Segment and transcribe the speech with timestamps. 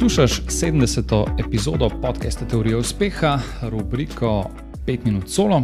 [0.00, 1.46] Poslušaj 70.
[1.46, 4.50] epizodo podcasta Teorije uspeha, rubriko
[4.86, 5.62] 5 minut solo.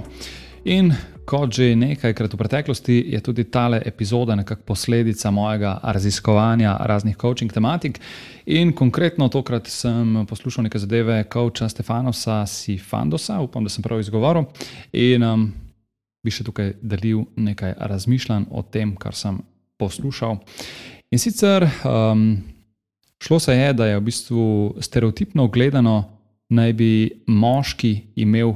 [0.64, 0.92] In
[1.24, 7.52] kot že nekajkrat v preteklosti, je tudi tale epizoda nekako posledica mojega raziskovanja raznih coaching
[7.52, 8.00] tematik.
[8.46, 14.44] In konkretno tokrat sem poslušal neke zadeve coacha Stefanosa Sifandosa, upam, da sem prav izgovoril.
[14.92, 15.46] In um,
[16.24, 19.40] bi še tukaj delil nekaj razmišljanj o tem, kar sem
[19.78, 20.36] poslušal.
[21.10, 21.64] In sicer.
[21.84, 22.55] Um,
[23.26, 26.04] Šlo se je, da je v bistvu stereotipno gledano,
[26.48, 26.90] naj bi
[27.26, 28.52] moški imel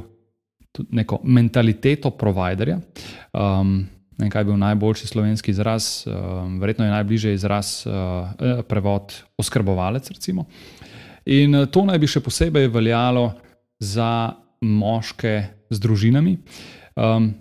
[0.90, 2.76] neko mentaliteto providerja.
[3.34, 3.88] Um,
[4.18, 10.10] ne kaj je bil najboljši slovenski izraz, um, verjetno je najbližje izraz uh, prevod oskrbovalec.
[10.10, 10.44] Recimo.
[11.26, 13.32] In uh, to naj bi še posebej veljalo
[13.82, 15.34] za moške
[15.70, 16.36] z družinami,
[16.94, 17.32] um,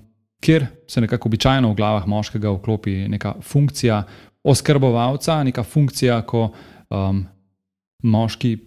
[0.42, 4.02] kjer se nekako običajno v glavah moškega vklopi neka funkcija
[4.50, 6.48] oskrbovalca, neka funkcija, ko
[6.90, 7.26] um,
[8.04, 8.58] moški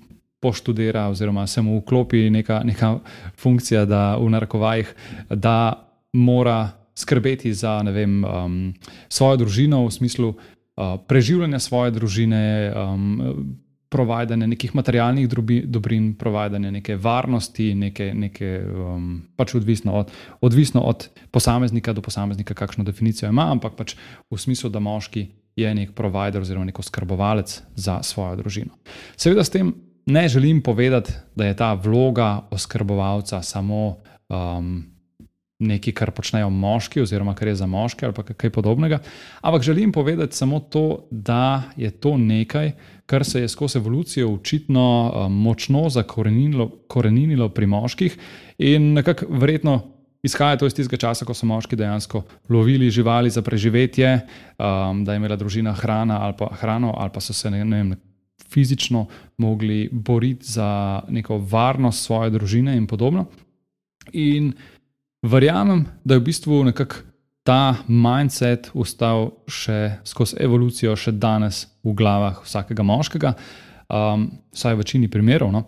[0.43, 2.99] poštudira, oziroma se mu vklopi neka, neka
[3.39, 4.95] funkcija, da v narekovajih,
[5.31, 8.75] da mora skrbeti za vem, um,
[9.09, 12.73] svojo družino v smislu uh, preživljanja svoje družine.
[12.77, 13.59] Um,
[13.93, 15.29] Provajdanje nekih materialnih
[15.69, 22.55] dobrin, provajdanje neke varnosti, neke, neke, um, pač odvisno, od, odvisno od posameznika do posameznika,
[22.57, 23.93] kakšno definicijo ima, ampak pač
[24.31, 28.79] v smislu, da moški je nek provider oziroma nek oskrbovalec za svojo družino.
[29.17, 29.75] Seveda s tem
[30.07, 33.97] ne želim povedati, da je ta vloga oskrbovalca samo
[34.29, 34.93] um,
[35.63, 38.99] nekaj, kar počnejo moški, oziroma kar je za moške ali kaj podobnega.
[39.41, 42.73] Ampak želim povedati samo to, da je to nekaj,
[43.07, 48.19] kar se je skozi evolucijo očitno um, močno zakorenilo pri moških
[48.59, 49.92] in nekako verjetno
[50.23, 52.23] Izhaja to iz tistega časa, ko so moški dejansko
[52.55, 54.13] lovili živali za preživetje,
[54.55, 57.83] um, da je imela družina hrana ali pa, hrano, ali pa so se ne, ne
[57.83, 57.97] vem,
[58.53, 59.07] fizično
[59.43, 63.27] mogli boriti za neko varnost svoje družine in podobno.
[64.13, 64.53] In
[65.23, 67.03] verjamem, da je v bistvu nekako
[67.43, 73.35] ta mindset ustal še skozi evolucijo, še danes v glavah vsakega moškega,
[73.91, 75.51] um, vsaj v večini primerov.
[75.51, 75.67] No.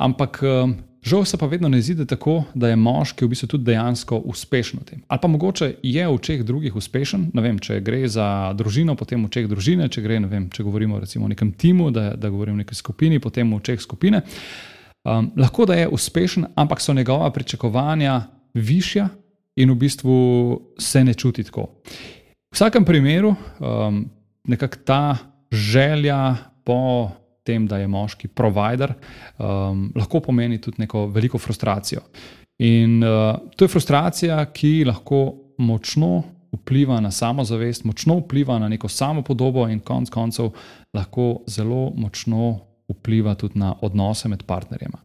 [0.00, 0.40] Ampak.
[0.40, 4.18] Um, Žal se pa vedno ne zide tako, da je moški v bistvu tudi dejansko
[4.28, 5.02] uspešen v tem.
[5.08, 9.30] Ali pa mogoče je v očeh drugih uspešen, vem, če gre za družino, potem v
[9.30, 12.76] očeh družine, če, gre, vem, če govorimo o nekem timu, da, da govorimo o neki
[12.76, 14.22] skupini, potem v očeh skupine.
[15.08, 18.20] Um, lahko da je uspešen, ampak so njegova pričakovanja
[18.54, 19.08] višja
[19.56, 20.16] in v bistvu
[20.78, 21.70] se ne čuti tako.
[22.50, 24.04] V vsakem primeru um,
[24.44, 25.16] nekako ta
[25.52, 27.10] želja po
[27.50, 28.94] tem, da je moški provider,
[29.36, 32.06] um, lahko pomeni tudi neko veliko frustracijo.
[32.62, 35.24] In uh, to je frustracija, ki lahko
[35.58, 36.22] močno
[36.52, 40.50] vpliva na samozavest, močno vpliva na neko samopodobo in konec koncev
[40.94, 42.58] lahko zelo močno
[42.90, 44.98] vpliva tudi na odnose med partnerjema.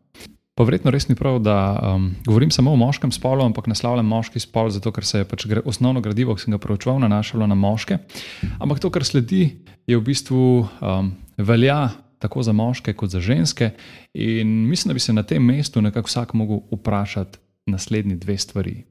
[0.56, 4.40] Pa verjetno res ni prav, da um, govorim samo o moškem spolu, ampak naslavljam moški
[4.40, 7.58] spol, zato ker se je pač gre, osnovno gradivo, ki sem ga preučeval, nanašalo na
[7.60, 7.98] moške.
[8.64, 9.50] Ampak to, kar sledi,
[9.84, 11.90] je v bistvu um, velja
[12.20, 13.72] tako za moške, kot za ženske.
[14.14, 18.84] In mislim, da bi se na tem mestu nekako vsak mogel vprašati naslednji dve stvari.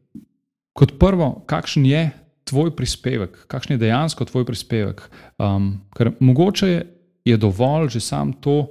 [0.72, 2.10] Kot prvo, kakšen je
[2.44, 5.02] tvoj prispevek, kakšen je dejansko tvoj prispevek?
[5.38, 6.86] Um, ker mogoče
[7.24, 8.66] je dovolj že sam to,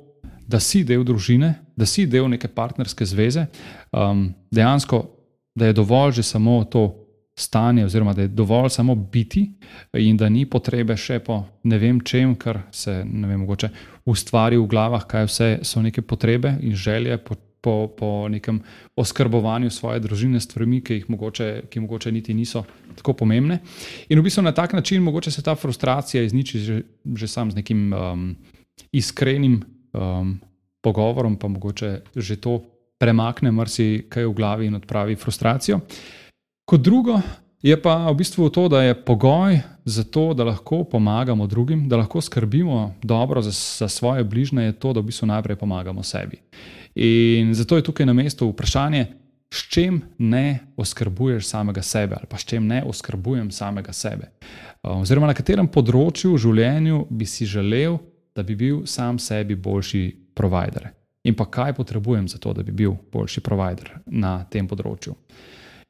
[0.48, 3.46] da si del družine, da si del neke partnerske zveze,
[3.92, 5.06] um, dejansko,
[5.56, 7.03] da je dovolj že samo to,
[7.36, 9.52] stanje, oziroma da je dovolj samo biti,
[9.94, 13.70] in da ni potrebe še po ne vem čem, kar se ne vem, mogoče
[14.06, 18.60] ustvari v glavah, kaj vse so neke potrebe in želje po, po, nekem
[19.00, 22.66] oskrbovanju svoje družine s stvarmi, ki jih mogoče, ki mogoče niti niso
[23.00, 23.62] tako pomembne.
[24.10, 26.82] In v bistvu na tak način mogoče se ta frustracija izniči že,
[27.16, 28.36] že sam z nekim um,
[28.92, 29.62] iskrenim
[29.94, 30.36] um,
[30.84, 32.60] pogovorom, pa mogoče že to
[33.00, 35.80] premakne marsikaj v glavi in odpravi frustracijo.
[36.66, 37.20] Kot drugo
[37.62, 41.98] je pa v bistvu to, da je pogoj za to, da lahko pomagamo drugim, da
[41.98, 46.40] lahko skrbimo dobro za, za svoje bližnje, to, da v bistvu najprej pomagamo sebi.
[46.96, 49.06] In zato je tukaj na mestu vprašanje,
[49.54, 54.32] s čim ne oskrbuješ samega sebe, ali pa s čim ne oskrbujem samega sebe.
[54.84, 57.98] Oziroma, na katerem področju v življenju bi si želel,
[58.36, 60.90] da bi bil sam sebi boljši provider.
[61.24, 65.14] In pa kaj potrebujem za to, da bi bil boljši provider na tem področju.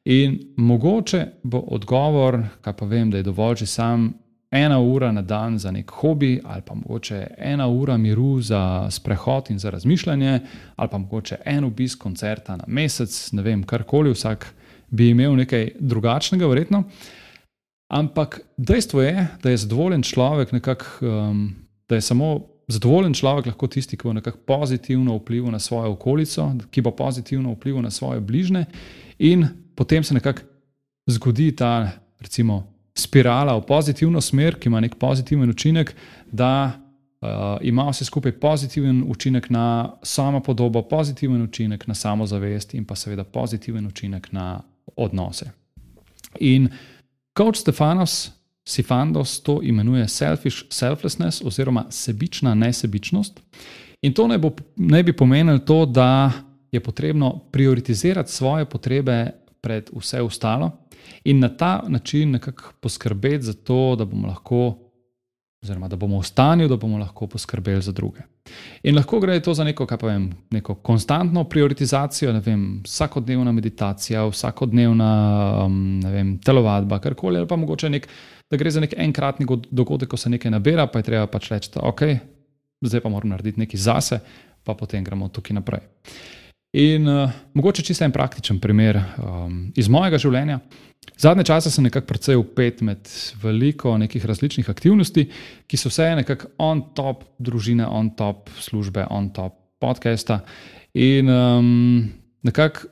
[0.06, 4.14] In mogoče bo odgovor, kaj pa vem, da je dovolj že sam
[4.52, 9.50] ena ura na dan za nek hobi, ali pa mogoče ena ura miru za sprehod
[9.50, 10.40] in za razmišljanje,
[10.76, 14.54] ali pa mogoče en obisk koncerta na mesec, ne vem, karkoli, vsak
[14.90, 16.84] bi imel nekaj drugačnega, verjetno.
[17.90, 21.56] Ampak dejstvo je, da je zadovoljen človek nekako, um,
[21.90, 26.52] da je samo zadovoljen človek lahko tisti, ki bo nekako pozitivno vplival na svojo okolico,
[26.72, 28.66] ki bo pozitivno vplival na svoje bližnje,
[29.20, 29.48] in
[29.84, 30.42] potem se nekako
[31.08, 32.64] zgodi ta, recimo,
[32.96, 35.92] spirala v pozitivno smer, ki ima nek pozitiven učinek,
[36.32, 42.86] da uh, ima vse skupaj pozitiven učinek na samo podobo, pozitiven učinek na samozavest in
[42.86, 44.62] pa seveda pozitiven učinek na
[44.96, 45.52] odnose.
[46.40, 46.70] In
[47.38, 48.32] coach Stefanos
[48.64, 53.40] Sifandos to imenuje selfish selflessness oziroma sebična nesebičnost.
[54.02, 56.32] In to ne, bo, ne bi pomenilo to, da
[56.72, 60.72] je potrebno prioritizirati svoje potrebe pred vse ostalo
[61.24, 64.78] in na ta način nekako poskrbeti za to, da bomo lahko,
[65.64, 68.20] oziroma da bomo v stanju, da bomo lahko poskrbeli za druge.
[68.84, 73.52] In lahko gre to za neko, kaj pa vem, neko konstantno prioritizacijo, ne vem, vsakodnevna
[73.52, 75.10] meditacija, vsakodnevna
[75.66, 78.08] um, vem, telovadba, karkoli, ali pa mogoče nek
[78.52, 81.72] da gre za nek enkratni dogodek, ko se nekaj nabira, pa je treba pač reči,
[81.74, 82.04] da ok,
[82.86, 84.20] zdaj pa moram narediti nekaj zase,
[84.64, 85.82] pa potem gremo tukaj naprej.
[86.74, 90.60] In uh, mogoče čisto en praktičen primer um, iz mojega življenja.
[91.20, 93.10] Zadnje čase sem nekako precej upet med
[93.44, 95.28] veliko nekih različnih aktivnosti,
[95.68, 100.42] ki so vse nekako on top družine, on top službe, on top podcasta.
[100.94, 102.10] In um,
[102.42, 102.90] nekako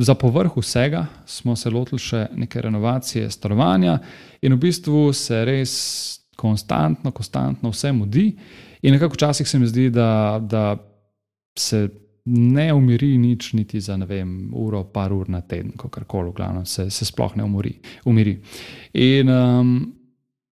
[0.00, 3.98] Za povrh vsega smo se lotili še neke renovacije stanovanja,
[4.40, 5.72] in v bistvu se res
[6.40, 8.30] konstantno, konstantno vse mudi.
[8.80, 10.78] In nekako včasih se mi zdi, da, da
[11.58, 11.82] se
[12.30, 16.36] ne umiri nič, niti za ne vem, uro, par ur na teden, kako koli, v
[16.36, 17.74] glavnem se, se sploh ne umori.
[18.04, 18.38] umiri.
[18.94, 19.72] In um,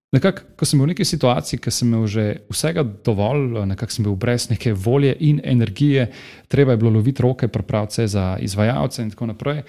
[0.09, 4.07] Nekako, ko sem bil v neki situaciji, ki sem imel že vsega dovolj, nekako sem
[4.07, 6.07] bil brez neke volje in energije,
[6.49, 9.61] treba je bilo loviti roke, pripraviti se za izvajalce in tako naprej.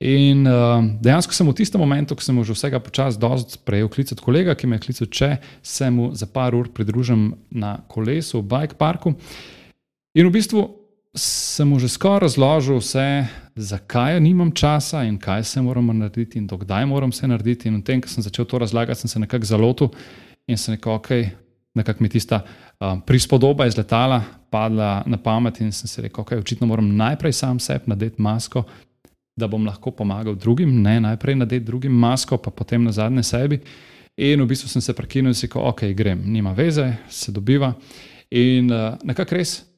[0.00, 4.14] In uh, dejansko sem v tistem momentu, ko sem že vsega počasi dosti prejel klic
[4.14, 8.40] od kolega, ki me je klical, če se mu za par ur pridružim na kolesu
[8.40, 9.18] v bike parku.
[10.14, 10.79] In v bistvu
[11.14, 13.26] sem mu že skoraj razložil vse,
[13.56, 17.68] zakaj nimam časa in kaj se moramo narediti in dokdaj moram vse narediti.
[17.68, 19.88] In v tem, ko sem začel to razlagati, sem se nekako zalotil
[20.46, 21.30] in se nekako, okay,
[21.74, 22.42] nekako mi tista
[22.80, 27.32] um, prispodoba iz letala padla na pamet in sem si rekel, ok, očitno moram najprej
[27.32, 28.64] sam sebi nadeti masko.
[29.36, 33.60] Da bom lahko pomagal drugim, ne najprej nadeti drugim masko, pa potem na zadnje sebi.
[34.18, 37.72] In v bistvu sem se prekinil in rekel, ok, grem, nima veze, se dobiva.
[38.30, 39.69] In uh, nekako res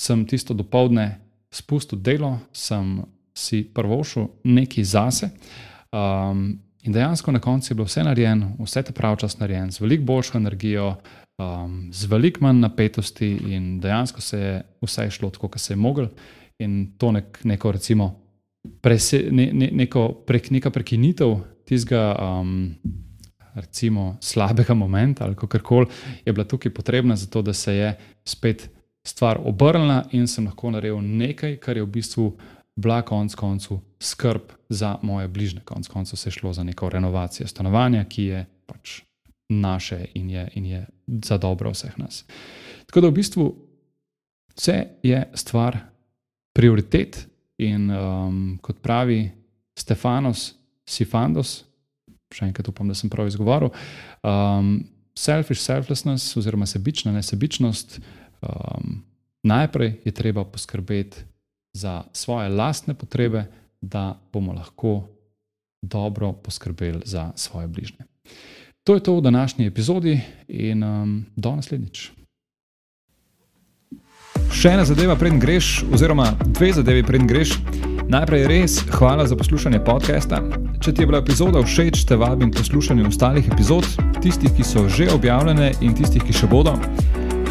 [0.00, 1.20] sem tisto dopoledne
[1.50, 3.00] spustil delo, sem
[3.36, 5.30] si prvošil nekaj zase.
[5.92, 10.04] Um, in dejansko na koncu je bilo vse narejeno, vse te pravčas narejeno, z veliko
[10.04, 10.94] boljšo energijo,
[11.38, 15.76] um, z veliko manj napetosti, in dejansko se je vse šlo tako, kot se je
[15.76, 16.08] moglo.
[16.58, 18.14] In to nek, neko, recimo,
[18.80, 22.14] prese, ne, ne, neko prek, neka prekinitev tistega.
[22.20, 22.76] Um,
[23.56, 25.86] Recimo, slabega momenta ali kako koli
[26.26, 28.68] je bila tukaj potrebna, zato da se je spet
[29.06, 32.30] stvar obrnila in sem lahko naredil nekaj, kar je v bistvu
[32.76, 35.60] bila konec koncev skrb za moje bližnje.
[35.64, 39.00] Konec koncev se je šlo za neko renovacijo stanovanja, ki je pač
[39.48, 40.86] naše in je, in je
[41.24, 42.24] za dobro vseh nas.
[42.86, 43.46] Tako da v bistvu
[44.56, 45.78] vse je stvar
[46.52, 49.30] prioritet in um, kot pravi
[49.78, 50.54] Stefanos
[50.88, 51.64] Sifandos,
[52.32, 53.70] še enkrat upam, da sem prav izgovoril.
[54.22, 54.86] Um,
[55.16, 58.00] selfish selflessness oziroma sebična nesebičnost
[58.46, 59.02] um,
[59.42, 61.18] najprej je treba poskrbeti
[61.72, 63.44] za svoje lastne potrebe,
[63.80, 65.08] da bomo lahko
[65.82, 68.04] dobro poskrbeli za svoje bližnje.
[68.84, 72.10] To je to v današnji epizodi in um, do naslednjič.
[74.54, 77.56] Še ena zadeva, preden greš, oziroma dve zadevi, preden greš.
[78.08, 80.38] Najprej res hvala za poslušanje podcasta.
[80.80, 83.88] Če ti je bila epizoda všeč, te vabim poslušanje ostalih epizod,
[84.22, 86.78] tistih, ki so že objavljene in tistih, ki še bodo.